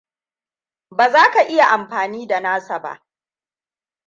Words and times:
Baza 0.97 1.31
ka 1.31 1.41
iya 1.49 1.67
amfani 1.71 2.27
da 2.27 2.39
nasa 2.39 2.79
ba. 2.81 3.05